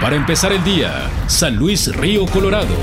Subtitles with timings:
[0.00, 2.74] Para empezar el día, San Luis Río Colorado.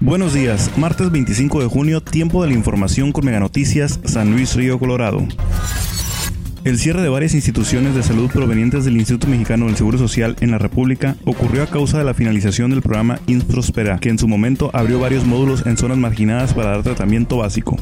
[0.00, 4.54] Buenos días, martes 25 de junio, tiempo de la información con Mega Noticias, San Luis
[4.54, 5.26] Río Colorado.
[6.64, 10.50] El cierre de varias instituciones de salud provenientes del Instituto Mexicano del Seguro Social en
[10.50, 14.70] la República ocurrió a causa de la finalización del programa Introspera, que en su momento
[14.72, 17.76] abrió varios módulos en zonas marginadas para dar tratamiento básico.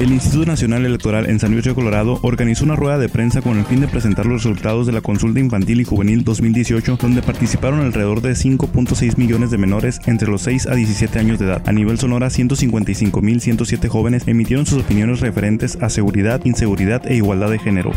[0.00, 3.58] El Instituto Nacional Electoral en San Luis Río Colorado organizó una rueda de prensa con
[3.58, 7.80] el fin de presentar los resultados de la consulta infantil y juvenil 2018, donde participaron
[7.80, 11.62] alrededor de 5.6 millones de menores entre los 6 a 17 años de edad.
[11.66, 17.58] A nivel Sonora, 155.107 jóvenes emitieron sus opiniones referentes a seguridad, inseguridad e igualdad de
[17.58, 17.92] género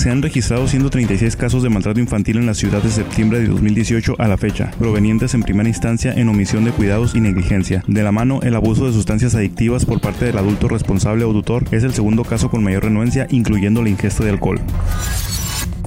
[0.00, 4.14] se han registrado 136 casos de maltrato infantil en la ciudad de septiembre de 2018
[4.18, 7.84] a la fecha, provenientes en primera instancia en omisión de cuidados y negligencia.
[7.86, 11.64] De la mano, el abuso de sustancias adictivas por parte del adulto responsable o tutor
[11.70, 14.58] es el segundo caso con mayor renuencia, incluyendo la ingesta de alcohol.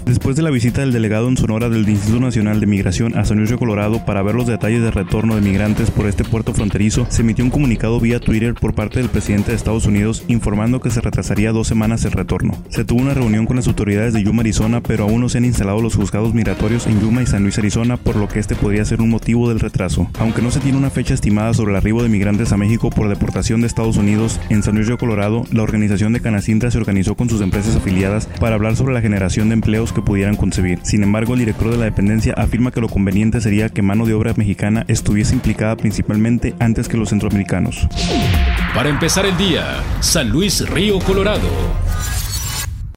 [0.05, 3.37] Después de la visita del delegado en Sonora del Instituto Nacional de Migración a San
[3.37, 7.07] Luis Río Colorado para ver los detalles de retorno de migrantes por este puerto fronterizo,
[7.09, 10.89] se emitió un comunicado vía Twitter por parte del presidente de Estados Unidos informando que
[10.89, 12.53] se retrasaría dos semanas el retorno.
[12.67, 15.45] Se tuvo una reunión con las autoridades de Yuma, Arizona, pero aún no se han
[15.45, 18.83] instalado los juzgados migratorios en Yuma y San Luis, Arizona, por lo que este podría
[18.83, 20.09] ser un motivo del retraso.
[20.19, 23.07] Aunque no se tiene una fecha estimada sobre el arribo de migrantes a México por
[23.07, 27.15] deportación de Estados Unidos, en San Luis Río Colorado, la organización de Canacintra se organizó
[27.15, 30.79] con sus empresas afiliadas para hablar sobre la generación de empleos que pudieran concebir.
[30.83, 34.13] Sin embargo, el director de la dependencia afirma que lo conveniente sería que mano de
[34.13, 37.87] obra mexicana estuviese implicada principalmente antes que los centroamericanos.
[38.73, 41.47] Para empezar el día, San Luis Río Colorado.